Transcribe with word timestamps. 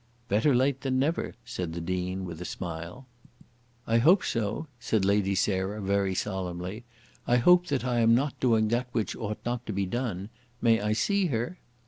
"Better 0.29 0.55
late 0.55 0.81
than 0.81 0.97
never," 0.97 1.35
said 1.45 1.73
the 1.73 1.79
Dean, 1.79 2.25
with 2.25 2.41
a 2.41 2.43
smile. 2.43 3.05
"I 3.85 3.99
hope 3.99 4.23
so," 4.25 4.65
said 4.79 5.05
Lady 5.05 5.35
Sarah, 5.35 5.79
very 5.79 6.15
solemnly. 6.15 6.85
"I 7.27 7.37
hope 7.37 7.67
that 7.67 7.85
I 7.85 7.99
am 7.99 8.15
not 8.15 8.39
doing 8.39 8.69
that 8.69 8.87
which 8.93 9.15
ought 9.15 9.45
not 9.45 9.63
to 9.67 9.73
be 9.73 9.85
done. 9.85 10.29
May 10.59 10.81
I 10.81 10.93
see 10.93 11.27
her?" 11.27 11.59